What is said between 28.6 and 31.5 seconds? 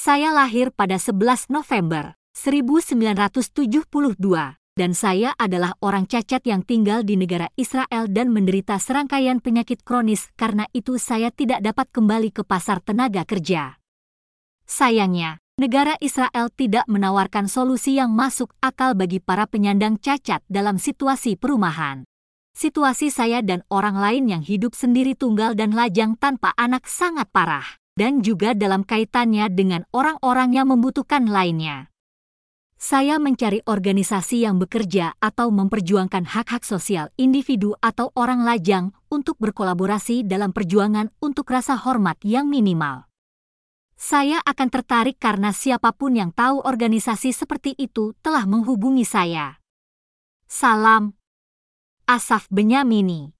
kaitannya dengan orang-orang yang membutuhkan